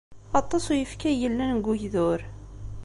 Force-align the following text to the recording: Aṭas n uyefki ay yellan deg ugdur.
Aṭas 0.39 0.65
n 0.67 0.71
uyefki 0.73 1.07
ay 1.09 1.17
yellan 1.21 1.53
deg 1.57 1.67
ugdur. 1.73 2.19